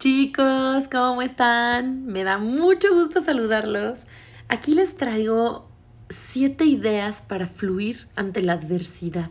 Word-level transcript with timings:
Chicos, 0.00 0.88
¿cómo 0.90 1.20
están? 1.20 2.06
Me 2.06 2.24
da 2.24 2.38
mucho 2.38 2.94
gusto 2.94 3.20
saludarlos. 3.20 4.06
Aquí 4.48 4.74
les 4.74 4.96
traigo 4.96 5.68
siete 6.08 6.64
ideas 6.64 7.20
para 7.20 7.46
fluir 7.46 8.08
ante 8.16 8.40
la 8.40 8.54
adversidad. 8.54 9.28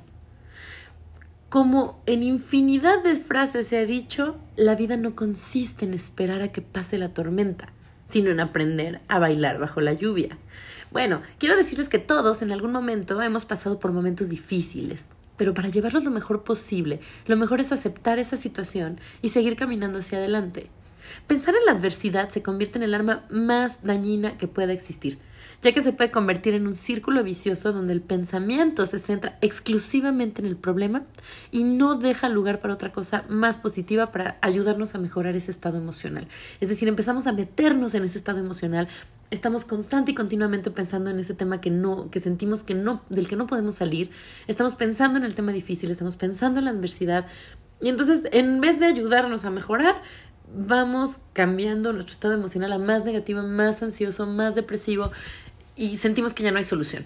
Como 1.49 2.03
en 2.05 2.21
infinidad 2.21 3.01
de 3.01 3.15
frases 3.15 3.65
se 3.65 3.79
ha 3.79 3.85
dicho, 3.87 4.37
la 4.57 4.75
vida 4.75 4.95
no 4.95 5.15
consiste 5.15 5.85
en 5.85 5.95
esperar 5.95 6.43
a 6.43 6.51
que 6.51 6.61
pase 6.61 6.99
la 6.99 7.15
tormenta, 7.15 7.73
sino 8.05 8.29
en 8.29 8.39
aprender 8.39 9.01
a 9.07 9.17
bailar 9.17 9.57
bajo 9.57 9.81
la 9.81 9.93
lluvia. 9.93 10.37
Bueno, 10.91 11.23
quiero 11.39 11.57
decirles 11.57 11.89
que 11.89 11.97
todos 11.97 12.43
en 12.43 12.51
algún 12.51 12.73
momento 12.73 13.19
hemos 13.23 13.45
pasado 13.45 13.79
por 13.79 13.91
momentos 13.91 14.29
difíciles, 14.29 15.09
pero 15.39 15.53
para 15.53 15.69
llevarlos 15.69 16.03
lo 16.03 16.11
mejor 16.11 16.43
posible, 16.43 16.99
lo 17.25 17.37
mejor 17.37 17.61
es 17.61 17.71
aceptar 17.71 18.19
esa 18.19 18.35
situación 18.35 18.99
y 19.21 19.29
seguir 19.29 19.55
caminando 19.55 19.99
hacia 19.99 20.17
adelante. 20.17 20.69
Pensar 21.27 21.55
en 21.55 21.65
la 21.65 21.71
adversidad 21.71 22.29
se 22.29 22.41
convierte 22.41 22.77
en 22.77 22.83
el 22.83 22.93
arma 22.93 23.25
más 23.29 23.83
dañina 23.83 24.37
que 24.37 24.47
pueda 24.47 24.73
existir, 24.73 25.19
ya 25.61 25.71
que 25.71 25.81
se 25.81 25.93
puede 25.93 26.11
convertir 26.11 26.53
en 26.53 26.67
un 26.67 26.73
círculo 26.73 27.23
vicioso 27.23 27.73
donde 27.73 27.93
el 27.93 28.01
pensamiento 28.01 28.85
se 28.85 28.99
centra 28.99 29.37
exclusivamente 29.41 30.41
en 30.41 30.47
el 30.47 30.55
problema 30.55 31.03
y 31.51 31.63
no 31.63 31.95
deja 31.95 32.29
lugar 32.29 32.59
para 32.59 32.73
otra 32.73 32.91
cosa 32.91 33.25
más 33.29 33.57
positiva 33.57 34.07
para 34.07 34.37
ayudarnos 34.41 34.95
a 34.95 34.99
mejorar 34.99 35.35
ese 35.35 35.51
estado 35.51 35.77
emocional. 35.77 36.27
Es 36.59 36.69
decir, 36.69 36.87
empezamos 36.87 37.27
a 37.27 37.33
meternos 37.33 37.95
en 37.95 38.03
ese 38.03 38.17
estado 38.17 38.39
emocional, 38.39 38.87
estamos 39.31 39.65
constante 39.65 40.11
y 40.11 40.15
continuamente 40.15 40.71
pensando 40.71 41.09
en 41.09 41.19
ese 41.19 41.33
tema 41.33 41.61
que 41.61 41.69
no 41.69 42.09
que 42.09 42.19
sentimos 42.19 42.63
que 42.63 42.75
no 42.75 43.01
del 43.09 43.27
que 43.27 43.35
no 43.35 43.47
podemos 43.47 43.75
salir, 43.75 44.11
estamos 44.47 44.75
pensando 44.75 45.17
en 45.17 45.25
el 45.25 45.35
tema 45.35 45.51
difícil, 45.51 45.91
estamos 45.91 46.15
pensando 46.15 46.59
en 46.59 46.65
la 46.65 46.71
adversidad 46.71 47.27
y 47.81 47.89
entonces 47.89 48.23
en 48.31 48.59
vez 48.59 48.79
de 48.79 48.87
ayudarnos 48.87 49.45
a 49.45 49.51
mejorar, 49.51 50.01
vamos 50.55 51.19
cambiando 51.33 51.93
nuestro 51.93 52.13
estado 52.13 52.33
emocional 52.33 52.73
a 52.73 52.77
más 52.77 53.05
negativo, 53.05 53.41
más 53.43 53.83
ansioso, 53.83 54.25
más 54.25 54.55
depresivo 54.55 55.11
y 55.75 55.97
sentimos 55.97 56.33
que 56.33 56.43
ya 56.43 56.51
no 56.51 56.57
hay 56.57 56.63
solución. 56.63 57.05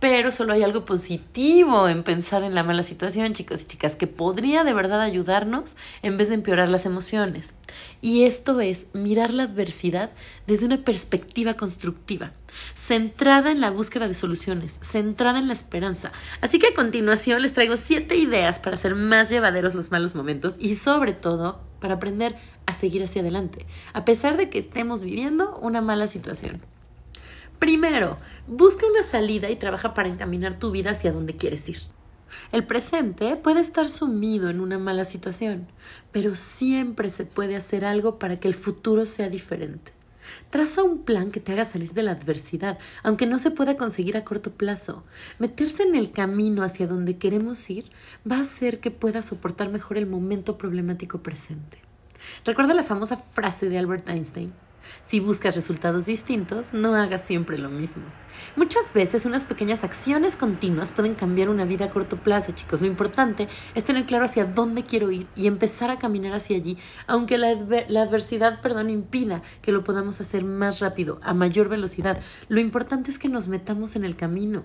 Pero 0.00 0.32
solo 0.32 0.52
hay 0.52 0.64
algo 0.64 0.84
positivo 0.84 1.88
en 1.88 2.02
pensar 2.02 2.42
en 2.42 2.56
la 2.56 2.64
mala 2.64 2.82
situación, 2.82 3.34
chicos 3.34 3.62
y 3.62 3.66
chicas, 3.66 3.94
que 3.94 4.08
podría 4.08 4.64
de 4.64 4.72
verdad 4.72 5.00
ayudarnos 5.00 5.76
en 6.02 6.16
vez 6.16 6.28
de 6.28 6.34
empeorar 6.34 6.68
las 6.68 6.86
emociones. 6.86 7.54
Y 8.00 8.24
esto 8.24 8.60
es 8.60 8.88
mirar 8.94 9.32
la 9.32 9.44
adversidad 9.44 10.10
desde 10.48 10.66
una 10.66 10.78
perspectiva 10.78 11.54
constructiva, 11.54 12.32
centrada 12.74 13.52
en 13.52 13.60
la 13.60 13.70
búsqueda 13.70 14.08
de 14.08 14.14
soluciones, 14.14 14.80
centrada 14.82 15.38
en 15.38 15.46
la 15.46 15.54
esperanza. 15.54 16.10
Así 16.40 16.58
que 16.58 16.68
a 16.68 16.74
continuación 16.74 17.40
les 17.40 17.52
traigo 17.52 17.76
siete 17.76 18.16
ideas 18.16 18.58
para 18.58 18.74
hacer 18.74 18.96
más 18.96 19.30
llevaderos 19.30 19.76
los 19.76 19.92
malos 19.92 20.16
momentos 20.16 20.56
y 20.58 20.74
sobre 20.74 21.12
todo 21.12 21.60
para 21.80 21.94
aprender 21.94 22.34
a 22.66 22.74
seguir 22.74 23.04
hacia 23.04 23.22
adelante, 23.22 23.66
a 23.92 24.04
pesar 24.04 24.36
de 24.36 24.50
que 24.50 24.58
estemos 24.58 25.02
viviendo 25.02 25.58
una 25.58 25.80
mala 25.80 26.06
situación. 26.06 26.60
Primero, 27.62 28.18
busca 28.48 28.88
una 28.88 29.04
salida 29.04 29.48
y 29.48 29.54
trabaja 29.54 29.94
para 29.94 30.08
encaminar 30.08 30.58
tu 30.58 30.72
vida 30.72 30.90
hacia 30.90 31.12
donde 31.12 31.36
quieres 31.36 31.68
ir. 31.68 31.78
El 32.50 32.66
presente 32.66 33.36
puede 33.36 33.60
estar 33.60 33.88
sumido 33.88 34.50
en 34.50 34.58
una 34.58 34.80
mala 34.80 35.04
situación, 35.04 35.68
pero 36.10 36.34
siempre 36.34 37.08
se 37.08 37.24
puede 37.24 37.54
hacer 37.54 37.84
algo 37.84 38.18
para 38.18 38.40
que 38.40 38.48
el 38.48 38.54
futuro 38.54 39.06
sea 39.06 39.28
diferente. 39.28 39.92
Traza 40.50 40.82
un 40.82 41.04
plan 41.04 41.30
que 41.30 41.38
te 41.38 41.52
haga 41.52 41.64
salir 41.64 41.92
de 41.92 42.02
la 42.02 42.10
adversidad, 42.10 42.80
aunque 43.04 43.26
no 43.26 43.38
se 43.38 43.52
pueda 43.52 43.76
conseguir 43.76 44.16
a 44.16 44.24
corto 44.24 44.50
plazo. 44.50 45.04
Meterse 45.38 45.84
en 45.84 45.94
el 45.94 46.10
camino 46.10 46.64
hacia 46.64 46.88
donde 46.88 47.16
queremos 47.16 47.70
ir 47.70 47.84
va 48.28 48.38
a 48.38 48.40
hacer 48.40 48.80
que 48.80 48.90
puedas 48.90 49.26
soportar 49.26 49.70
mejor 49.70 49.98
el 49.98 50.08
momento 50.08 50.58
problemático 50.58 51.22
presente. 51.22 51.78
Recuerda 52.44 52.74
la 52.74 52.82
famosa 52.82 53.18
frase 53.18 53.68
de 53.68 53.78
Albert 53.78 54.08
Einstein. 54.08 54.52
Si 55.02 55.20
buscas 55.20 55.54
resultados 55.54 56.06
distintos, 56.06 56.72
no 56.72 56.94
hagas 56.94 57.24
siempre 57.24 57.58
lo 57.58 57.68
mismo. 57.70 58.04
Muchas 58.56 58.92
veces 58.92 59.24
unas 59.24 59.44
pequeñas 59.44 59.84
acciones 59.84 60.36
continuas 60.36 60.90
pueden 60.90 61.14
cambiar 61.14 61.48
una 61.48 61.64
vida 61.64 61.86
a 61.86 61.90
corto 61.90 62.16
plazo, 62.16 62.52
chicos. 62.52 62.80
Lo 62.80 62.86
importante 62.86 63.48
es 63.74 63.84
tener 63.84 64.06
claro 64.06 64.24
hacia 64.24 64.44
dónde 64.44 64.84
quiero 64.84 65.10
ir 65.10 65.26
y 65.36 65.46
empezar 65.46 65.90
a 65.90 65.98
caminar 65.98 66.32
hacia 66.32 66.56
allí, 66.56 66.78
aunque 67.06 67.38
la, 67.38 67.50
adversidad, 67.50 68.60
perdón, 68.60 68.90
impida 68.90 69.42
que 69.62 69.72
lo 69.72 69.84
podamos 69.84 70.20
hacer 70.20 70.44
más 70.44 70.80
rápido, 70.80 71.20
a 71.22 71.34
mayor 71.34 71.68
velocidad. 71.68 72.20
Lo 72.48 72.60
importante 72.60 73.10
es 73.10 73.18
que 73.18 73.28
nos 73.28 73.48
metamos 73.48 73.96
en 73.96 74.04
el 74.04 74.16
camino. 74.16 74.62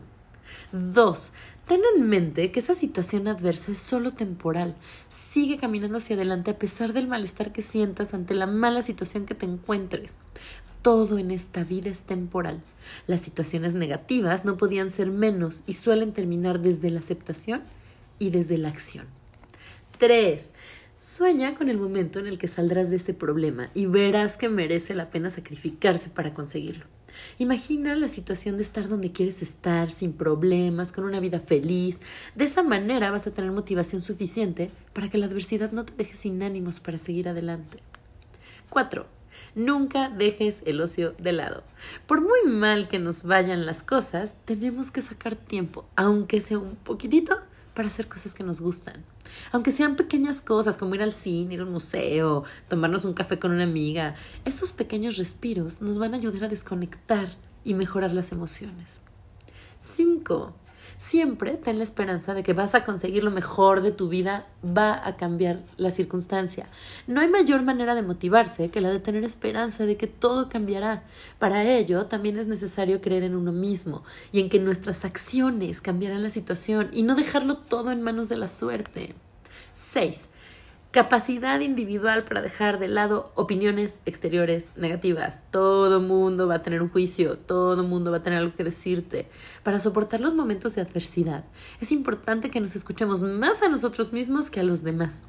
Dos, 0.72 1.32
ten 1.68 1.82
en 1.96 2.08
mente 2.08 2.52
que 2.52 2.60
esa 2.60 2.76
situación 2.76 3.28
adversa 3.28 3.72
es 3.72 3.80
solo 3.80 4.14
temporal. 4.14 4.76
Sigue 5.10 5.58
caminando 5.58 5.98
hacia 5.98 6.16
adelante 6.16 6.52
a 6.52 6.60
pesar 6.60 6.94
del 6.94 7.08
malestar 7.08 7.52
que 7.52 7.62
sientas 7.62 8.14
ante 8.14 8.34
la 8.34 8.48
mala 8.48 8.82
situación 8.82 9.26
que 9.26 9.36
te 9.36 9.46
encuentres. 9.46 10.18
Todo 10.82 11.18
en 11.18 11.32
esta 11.32 11.64
vida 11.64 11.90
es 11.90 12.04
temporal. 12.06 12.62
Las 13.08 13.22
situaciones 13.22 13.74
negativas 13.74 14.46
no 14.46 14.58
podían 14.58 14.90
ser 14.90 15.12
menos 15.12 15.64
y 15.66 15.74
suelen 15.74 16.14
terminar 16.14 16.62
desde 16.62 16.90
la 16.90 17.00
aceptación 17.00 17.62
y 18.20 18.30
desde 18.30 18.58
la 18.58 18.70
acción. 18.70 19.08
3. 19.98 20.52
Sueña 20.98 21.54
con 21.54 21.70
el 21.70 21.78
momento 21.78 22.18
en 22.18 22.26
el 22.26 22.40
que 22.40 22.48
saldrás 22.48 22.90
de 22.90 22.96
ese 22.96 23.14
problema 23.14 23.70
y 23.76 23.86
verás 23.86 24.36
que 24.36 24.50
merece 24.50 24.96
la 24.96 25.12
pena 25.12 25.30
sacrificarse 25.30 26.10
para 26.10 26.34
conseguirlo. 26.34 26.86
Imagina 27.38 27.96
la 27.96 28.08
situación 28.08 28.58
de 28.58 28.64
estar 28.64 28.90
donde 28.90 29.12
quieres 29.12 29.44
estar, 29.44 29.92
sin 29.92 30.12
problemas, 30.12 30.92
con 30.92 31.04
una 31.04 31.20
vida 31.20 31.40
feliz. 31.40 32.00
De 32.34 32.46
esa 32.46 32.64
manera 32.64 33.12
vas 33.12 33.28
a 33.28 33.32
tener 33.32 33.52
motivación 33.52 34.02
suficiente 34.02 34.72
para 34.94 35.08
que 35.08 35.20
la 35.20 35.28
adversidad 35.28 35.72
no 35.72 35.86
te 35.86 35.94
deje 35.94 36.16
sin 36.16 36.42
ánimos 36.42 36.80
para 36.80 36.98
seguir 36.98 37.30
adelante. 37.30 37.78
4. 38.70 39.06
Nunca 39.54 40.10
dejes 40.10 40.64
el 40.66 40.82
ocio 40.82 41.14
de 41.20 41.32
lado. 41.32 41.62
Por 42.08 42.22
muy 42.22 42.52
mal 42.52 42.88
que 42.88 42.98
nos 42.98 43.22
vayan 43.22 43.68
las 43.68 43.84
cosas, 43.84 44.38
tenemos 44.46 44.90
que 44.90 45.04
sacar 45.04 45.36
tiempo, 45.36 45.86
aunque 45.96 46.42
sea 46.42 46.58
un 46.58 46.76
poquitito, 46.76 47.38
para 47.78 47.90
hacer 47.90 48.08
cosas 48.08 48.34
que 48.34 48.44
nos 48.44 48.60
gustan. 48.60 49.06
Aunque 49.52 49.70
sean 49.70 49.96
pequeñas 49.96 50.42
cosas 50.42 50.78
como 50.78 50.96
ir 50.96 51.04
al 51.04 51.14
cine, 51.14 51.54
ir 51.54 51.60
a 51.60 51.64
un 51.64 51.72
museo, 51.72 52.44
tomarnos 52.68 53.06
un 53.06 53.14
café 53.14 53.38
con 53.38 53.52
una 53.52 53.66
amiga, 53.66 54.16
esos 54.46 54.72
pequeños 54.72 55.18
respiros 55.18 55.80
nos 55.80 56.00
van 56.00 56.16
a 56.16 56.18
ayudar 56.18 56.46
a 56.46 56.48
desconectar 56.48 57.30
y 57.64 57.76
mejorar 57.76 58.14
las 58.14 58.32
emociones. 58.32 59.00
5. 59.80 60.56
Siempre 60.98 61.54
ten 61.54 61.78
la 61.78 61.84
esperanza 61.84 62.34
de 62.34 62.44
que 62.44 62.54
vas 62.54 62.76
a 62.76 62.86
conseguir 62.86 63.24
lo 63.24 63.32
mejor 63.32 63.82
de 63.82 63.92
tu 63.92 64.10
vida, 64.10 64.48
va 64.66 65.08
a 65.08 65.16
cambiar 65.16 65.60
la 65.78 65.92
circunstancia. 65.92 66.68
No 67.06 67.22
hay 67.22 67.28
mayor 67.28 67.62
manera 67.64 67.96
de 67.96 68.02
motivarse 68.02 68.70
que 68.70 68.82
la 68.82 68.90
de 68.90 69.00
tener 69.00 69.24
esperanza 69.24 69.86
de 69.86 69.98
que 69.98 70.08
todo 70.08 70.50
cambiará. 70.50 71.04
Para 71.40 71.64
ello 71.64 72.06
también 72.06 72.38
es 72.38 72.48
necesario 72.48 73.02
creer 73.02 73.24
en 73.24 73.36
uno 73.36 73.52
mismo 73.52 74.04
y 74.32 74.40
en 74.40 74.50
que 74.50 74.60
nuestras 74.60 75.06
acciones 75.06 75.82
cambiarán 75.82 76.24
la 76.24 76.30
situación 76.30 76.90
y 76.92 77.04
no 77.04 77.16
dejarlo 77.16 77.58
todo 77.58 77.92
en 77.92 78.02
manos 78.02 78.30
de 78.30 78.38
la 78.38 78.48
suerte. 78.48 79.14
6 79.74 80.30
capacidad 80.98 81.60
individual 81.60 82.24
para 82.24 82.42
dejar 82.42 82.80
de 82.80 82.88
lado 82.88 83.32
opiniones 83.36 84.02
exteriores 84.08 84.72
negativas. 84.78 85.46
Todo 85.52 86.02
mundo 86.02 86.48
va 86.48 86.56
a 86.56 86.62
tener 86.64 86.82
un 86.82 86.90
juicio, 86.90 87.38
todo 87.38 87.84
mundo 87.84 88.10
va 88.10 88.18
a 88.18 88.24
tener 88.24 88.40
algo 88.40 88.56
que 88.56 88.64
decirte. 88.64 89.30
Para 89.62 89.78
soportar 89.78 90.22
los 90.22 90.34
momentos 90.34 90.74
de 90.74 90.82
adversidad, 90.82 91.44
es 91.82 91.92
importante 91.92 92.50
que 92.50 92.60
nos 92.60 92.76
escuchemos 92.76 93.22
más 93.22 93.62
a 93.62 93.70
nosotros 93.70 94.12
mismos 94.12 94.50
que 94.50 94.60
a 94.60 94.64
los 94.64 94.82
demás. 94.82 95.22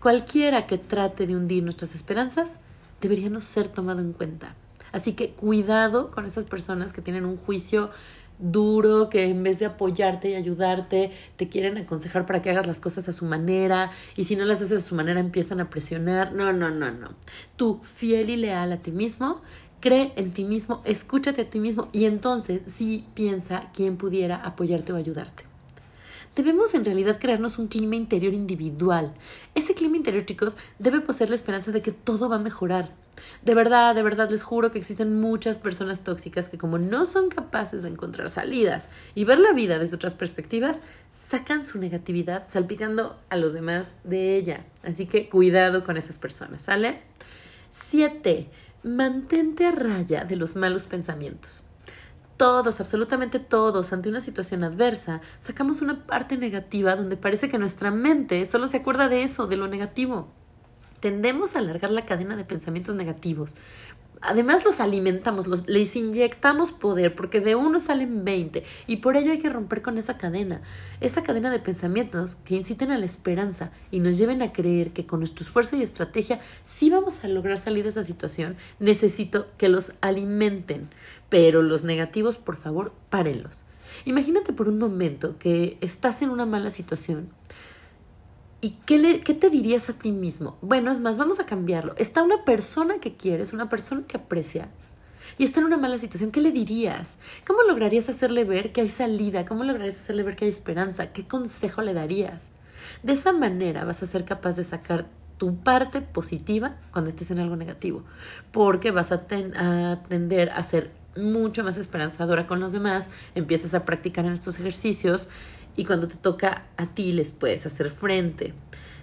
Cualquiera 0.00 0.66
que 0.66 0.78
trate 0.78 1.26
de 1.26 1.36
hundir 1.36 1.62
nuestras 1.62 1.94
esperanzas 1.94 2.60
debería 3.02 3.28
no 3.28 3.42
ser 3.42 3.68
tomado 3.68 4.00
en 4.00 4.14
cuenta. 4.14 4.56
Así 4.92 5.14
que 5.14 5.30
cuidado 5.30 6.10
con 6.10 6.24
esas 6.26 6.44
personas 6.44 6.92
que 6.92 7.02
tienen 7.02 7.24
un 7.24 7.36
juicio 7.36 7.90
duro, 8.38 9.08
que 9.08 9.24
en 9.24 9.42
vez 9.42 9.58
de 9.58 9.66
apoyarte 9.66 10.30
y 10.30 10.34
ayudarte, 10.34 11.12
te 11.36 11.48
quieren 11.48 11.78
aconsejar 11.78 12.26
para 12.26 12.42
que 12.42 12.50
hagas 12.50 12.66
las 12.66 12.80
cosas 12.80 13.08
a 13.08 13.12
su 13.12 13.24
manera 13.24 13.90
y 14.16 14.24
si 14.24 14.36
no 14.36 14.44
las 14.44 14.60
haces 14.60 14.84
a 14.84 14.86
su 14.86 14.94
manera 14.94 15.20
empiezan 15.20 15.60
a 15.60 15.70
presionar. 15.70 16.32
No, 16.32 16.52
no, 16.52 16.70
no, 16.70 16.90
no. 16.90 17.10
Tú, 17.56 17.80
fiel 17.82 18.30
y 18.30 18.36
leal 18.36 18.72
a 18.72 18.78
ti 18.78 18.90
mismo, 18.90 19.40
cree 19.80 20.12
en 20.16 20.32
ti 20.32 20.44
mismo, 20.44 20.82
escúchate 20.84 21.42
a 21.42 21.50
ti 21.50 21.60
mismo 21.60 21.88
y 21.92 22.04
entonces 22.04 22.62
sí 22.66 23.06
piensa 23.14 23.70
quién 23.74 23.96
pudiera 23.96 24.36
apoyarte 24.36 24.92
o 24.92 24.96
ayudarte. 24.96 25.51
Debemos 26.34 26.72
en 26.72 26.86
realidad 26.86 27.18
crearnos 27.20 27.58
un 27.58 27.68
clima 27.68 27.94
interior 27.94 28.32
individual. 28.32 29.12
Ese 29.54 29.74
clima 29.74 29.98
interior, 29.98 30.24
chicos, 30.24 30.56
debe 30.78 31.02
poseer 31.02 31.28
la 31.28 31.36
esperanza 31.36 31.72
de 31.72 31.82
que 31.82 31.92
todo 31.92 32.30
va 32.30 32.36
a 32.36 32.38
mejorar. 32.38 32.90
De 33.42 33.54
verdad, 33.54 33.94
de 33.94 34.02
verdad 34.02 34.30
les 34.30 34.42
juro 34.42 34.70
que 34.70 34.78
existen 34.78 35.20
muchas 35.20 35.58
personas 35.58 36.04
tóxicas 36.04 36.48
que 36.48 36.56
como 36.56 36.78
no 36.78 37.04
son 37.04 37.28
capaces 37.28 37.82
de 37.82 37.90
encontrar 37.90 38.30
salidas 38.30 38.88
y 39.14 39.24
ver 39.24 39.40
la 39.40 39.52
vida 39.52 39.78
desde 39.78 39.96
otras 39.96 40.14
perspectivas, 40.14 40.82
sacan 41.10 41.64
su 41.64 41.78
negatividad 41.78 42.44
salpicando 42.46 43.18
a 43.28 43.36
los 43.36 43.52
demás 43.52 43.96
de 44.02 44.36
ella. 44.36 44.64
Así 44.82 45.04
que 45.04 45.28
cuidado 45.28 45.84
con 45.84 45.98
esas 45.98 46.16
personas, 46.16 46.62
¿sale? 46.62 47.02
7. 47.68 48.48
Mantente 48.84 49.66
a 49.66 49.70
raya 49.70 50.24
de 50.24 50.36
los 50.36 50.56
malos 50.56 50.86
pensamientos 50.86 51.62
todos, 52.42 52.80
absolutamente 52.80 53.38
todos, 53.38 53.92
ante 53.92 54.08
una 54.08 54.20
situación 54.20 54.64
adversa, 54.64 55.20
sacamos 55.38 55.80
una 55.80 56.04
parte 56.06 56.36
negativa 56.36 56.96
donde 56.96 57.16
parece 57.16 57.48
que 57.48 57.56
nuestra 57.56 57.92
mente 57.92 58.44
solo 58.46 58.66
se 58.66 58.78
acuerda 58.78 59.08
de 59.08 59.22
eso, 59.22 59.46
de 59.46 59.54
lo 59.54 59.68
negativo. 59.68 60.26
tendemos 60.98 61.54
a 61.54 61.60
alargar 61.60 61.92
la 61.92 62.04
cadena 62.04 62.34
de 62.34 62.44
pensamientos 62.44 62.96
negativos. 62.96 63.54
Además 64.22 64.64
los 64.64 64.78
alimentamos, 64.78 65.48
los, 65.48 65.68
les 65.68 65.96
inyectamos 65.96 66.70
poder 66.70 67.14
porque 67.14 67.40
de 67.40 67.56
uno 67.56 67.80
salen 67.80 68.24
20 68.24 68.62
y 68.86 68.96
por 68.98 69.16
ello 69.16 69.32
hay 69.32 69.40
que 69.40 69.50
romper 69.50 69.82
con 69.82 69.98
esa 69.98 70.16
cadena, 70.16 70.62
esa 71.00 71.24
cadena 71.24 71.50
de 71.50 71.58
pensamientos 71.58 72.36
que 72.36 72.54
inciten 72.54 72.92
a 72.92 72.98
la 72.98 73.04
esperanza 73.04 73.72
y 73.90 73.98
nos 73.98 74.18
lleven 74.18 74.40
a 74.40 74.52
creer 74.52 74.92
que 74.92 75.06
con 75.06 75.18
nuestro 75.18 75.44
esfuerzo 75.44 75.76
y 75.76 75.82
estrategia 75.82 76.40
sí 76.62 76.88
vamos 76.88 77.24
a 77.24 77.28
lograr 77.28 77.58
salir 77.58 77.82
de 77.82 77.88
esa 77.88 78.04
situación. 78.04 78.56
Necesito 78.78 79.48
que 79.58 79.68
los 79.68 79.94
alimenten, 80.00 80.88
pero 81.28 81.62
los 81.62 81.82
negativos 81.82 82.38
por 82.38 82.56
favor 82.56 82.92
párenlos. 83.10 83.64
Imagínate 84.04 84.52
por 84.52 84.68
un 84.68 84.78
momento 84.78 85.36
que 85.38 85.76
estás 85.80 86.22
en 86.22 86.30
una 86.30 86.46
mala 86.46 86.70
situación 86.70 87.28
¿Y 88.62 88.78
qué, 88.86 88.96
le, 88.96 89.20
qué 89.20 89.34
te 89.34 89.50
dirías 89.50 89.90
a 89.90 89.92
ti 89.92 90.12
mismo? 90.12 90.56
Bueno, 90.62 90.92
es 90.92 91.00
más, 91.00 91.18
vamos 91.18 91.40
a 91.40 91.46
cambiarlo. 91.46 91.94
Está 91.98 92.22
una 92.22 92.44
persona 92.44 93.00
que 93.00 93.16
quieres, 93.16 93.52
una 93.52 93.68
persona 93.68 94.06
que 94.06 94.16
aprecias, 94.16 94.68
y 95.36 95.44
está 95.44 95.60
en 95.60 95.66
una 95.66 95.76
mala 95.76 95.98
situación, 95.98 96.30
¿qué 96.30 96.40
le 96.40 96.52
dirías? 96.52 97.18
¿Cómo 97.46 97.62
lograrías 97.62 98.08
hacerle 98.08 98.44
ver 98.44 98.72
que 98.72 98.82
hay 98.82 98.88
salida? 98.88 99.44
¿Cómo 99.44 99.64
lograrías 99.64 99.98
hacerle 99.98 100.22
ver 100.22 100.36
que 100.36 100.44
hay 100.44 100.50
esperanza? 100.50 101.12
¿Qué 101.12 101.26
consejo 101.26 101.82
le 101.82 101.92
darías? 101.92 102.52
De 103.02 103.14
esa 103.14 103.32
manera 103.32 103.84
vas 103.84 104.02
a 104.02 104.06
ser 104.06 104.24
capaz 104.24 104.56
de 104.56 104.64
sacar 104.64 105.06
tu 105.38 105.56
parte 105.56 106.00
positiva 106.00 106.76
cuando 106.92 107.10
estés 107.10 107.30
en 107.32 107.40
algo 107.40 107.56
negativo, 107.56 108.04
porque 108.52 108.92
vas 108.92 109.10
a, 109.10 109.26
a 109.56 110.02
tender 110.08 110.50
a 110.50 110.62
ser 110.62 110.92
mucho 111.16 111.64
más 111.64 111.76
esperanzadora 111.76 112.46
con 112.46 112.60
los 112.60 112.72
demás, 112.72 113.10
empiezas 113.34 113.74
a 113.74 113.84
practicar 113.84 114.24
en 114.24 114.32
estos 114.32 114.58
ejercicios 114.58 115.28
y 115.76 115.84
cuando 115.84 116.08
te 116.08 116.16
toca 116.16 116.66
a 116.76 116.86
ti 116.86 117.12
les 117.12 117.32
puedes 117.32 117.66
hacer 117.66 117.90
frente. 117.90 118.54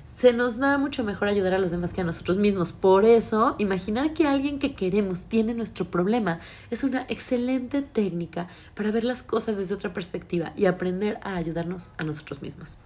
Se 0.02 0.34
nos 0.34 0.58
da 0.58 0.78
mucho 0.78 1.04
mejor 1.04 1.28
ayudar 1.28 1.54
a 1.54 1.60
los 1.60 1.72
demás 1.72 1.94
que 1.94 2.02
a 2.02 2.04
nosotros 2.04 2.38
mismos. 2.38 2.72
Por 2.72 3.06
eso, 3.06 3.56
imaginar 3.60 4.14
que 4.14 4.28
alguien 4.28 4.58
que 4.58 4.74
queremos 4.74 5.26
tiene 5.26 5.54
nuestro 5.54 5.86
problema 5.86 6.40
es 6.72 6.84
una 6.84 7.06
excelente 7.10 7.82
técnica 7.82 8.48
para 8.76 8.92
ver 8.92 9.04
las 9.04 9.24
cosas 9.24 9.58
desde 9.58 9.76
otra 9.76 9.94
perspectiva 9.94 10.54
y 10.56 10.66
aprender 10.66 11.20
a 11.22 11.36
ayudarnos 11.36 11.92
a 11.98 12.04
nosotros 12.04 12.42
mismos. 12.42 12.78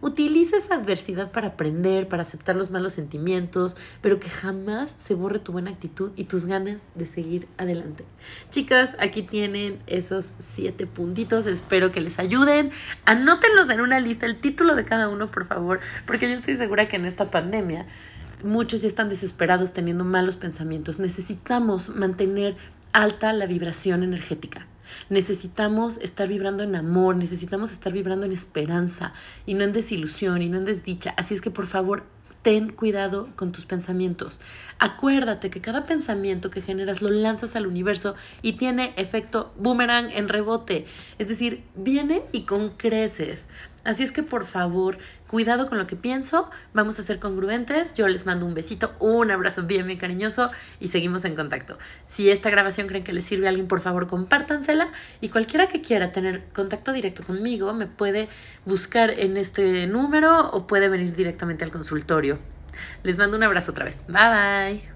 Utiliza 0.00 0.56
esa 0.56 0.74
adversidad 0.74 1.30
para 1.32 1.48
aprender, 1.48 2.08
para 2.08 2.22
aceptar 2.22 2.56
los 2.56 2.70
malos 2.70 2.92
sentimientos, 2.92 3.76
pero 4.00 4.20
que 4.20 4.28
jamás 4.28 4.94
se 4.96 5.14
borre 5.14 5.38
tu 5.38 5.52
buena 5.52 5.70
actitud 5.70 6.12
y 6.16 6.24
tus 6.24 6.46
ganas 6.46 6.92
de 6.94 7.06
seguir 7.06 7.48
adelante. 7.58 8.04
Chicas, 8.50 8.96
aquí 8.98 9.22
tienen 9.22 9.80
esos 9.86 10.32
siete 10.38 10.86
puntitos. 10.86 11.46
Espero 11.46 11.90
que 11.90 12.00
les 12.00 12.18
ayuden. 12.18 12.70
Anótenlos 13.04 13.70
en 13.70 13.80
una 13.80 14.00
lista, 14.00 14.26
el 14.26 14.36
título 14.36 14.74
de 14.74 14.84
cada 14.84 15.08
uno, 15.08 15.30
por 15.30 15.46
favor, 15.46 15.80
porque 16.06 16.28
yo 16.28 16.34
estoy 16.34 16.56
segura 16.56 16.88
que 16.88 16.96
en 16.96 17.06
esta 17.06 17.30
pandemia 17.30 17.86
muchos 18.44 18.82
ya 18.82 18.88
están 18.88 19.08
desesperados 19.08 19.72
teniendo 19.72 20.04
malos 20.04 20.36
pensamientos. 20.36 20.98
Necesitamos 20.98 21.88
mantener 21.90 22.56
alta 22.92 23.32
la 23.32 23.46
vibración 23.46 24.02
energética. 24.02 24.66
Necesitamos 25.10 25.98
estar 25.98 26.28
vibrando 26.28 26.62
en 26.62 26.76
amor, 26.76 27.16
necesitamos 27.16 27.72
estar 27.72 27.92
vibrando 27.92 28.26
en 28.26 28.32
esperanza 28.32 29.12
y 29.46 29.54
no 29.54 29.64
en 29.64 29.72
desilusión 29.72 30.42
y 30.42 30.48
no 30.48 30.58
en 30.58 30.64
desdicha. 30.64 31.14
Así 31.16 31.34
es 31.34 31.40
que 31.40 31.50
por 31.50 31.66
favor, 31.66 32.04
ten 32.46 32.70
cuidado 32.70 33.28
con 33.34 33.50
tus 33.50 33.66
pensamientos. 33.66 34.40
Acuérdate 34.78 35.50
que 35.50 35.60
cada 35.60 35.84
pensamiento 35.84 36.48
que 36.48 36.62
generas 36.62 37.02
lo 37.02 37.10
lanzas 37.10 37.56
al 37.56 37.66
universo 37.66 38.14
y 38.40 38.52
tiene 38.52 38.94
efecto 38.96 39.52
boomerang 39.58 40.12
en 40.12 40.28
rebote. 40.28 40.86
Es 41.18 41.26
decir, 41.26 41.64
viene 41.74 42.22
y 42.30 42.42
con 42.42 42.76
creces. 42.76 43.48
Así 43.86 44.02
es 44.02 44.10
que 44.10 44.24
por 44.24 44.44
favor, 44.44 44.98
cuidado 45.28 45.68
con 45.68 45.78
lo 45.78 45.86
que 45.86 45.94
pienso, 45.94 46.50
vamos 46.74 46.98
a 46.98 47.02
ser 47.02 47.20
congruentes, 47.20 47.94
yo 47.94 48.08
les 48.08 48.26
mando 48.26 48.44
un 48.44 48.52
besito, 48.52 48.92
un 48.98 49.30
abrazo 49.30 49.62
bien, 49.62 49.86
bien 49.86 49.98
cariñoso 49.98 50.50
y 50.80 50.88
seguimos 50.88 51.24
en 51.24 51.36
contacto. 51.36 51.78
Si 52.04 52.28
esta 52.28 52.50
grabación 52.50 52.88
creen 52.88 53.04
que 53.04 53.12
les 53.12 53.24
sirve 53.24 53.46
a 53.46 53.50
alguien, 53.50 53.68
por 53.68 53.80
favor 53.80 54.08
compártansela 54.08 54.88
y 55.20 55.28
cualquiera 55.28 55.68
que 55.68 55.82
quiera 55.82 56.10
tener 56.10 56.42
contacto 56.52 56.92
directo 56.92 57.22
conmigo 57.22 57.72
me 57.74 57.86
puede 57.86 58.28
buscar 58.64 59.10
en 59.10 59.36
este 59.36 59.86
número 59.86 60.50
o 60.50 60.66
puede 60.66 60.88
venir 60.88 61.14
directamente 61.14 61.64
al 61.64 61.70
consultorio. 61.70 62.38
Les 63.04 63.18
mando 63.18 63.36
un 63.36 63.44
abrazo 63.44 63.70
otra 63.70 63.84
vez. 63.84 64.04
Bye 64.08 64.80
bye. 64.80 64.95